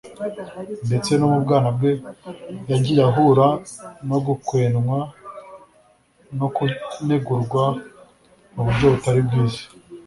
ndetse 0.87 1.11
no 1.15 1.27
mu 1.31 1.39
bwana 1.43 1.69
bwe 1.77 1.91
yagiye 2.71 3.01
ahura 3.09 3.47
no 4.09 4.17
gukwenwa 4.25 4.99
no 6.37 6.47
kunegurwa 6.91 7.63
mu 8.53 8.61
buryo 8.65 8.87
butari 8.93 9.21
bwiza 9.27 9.63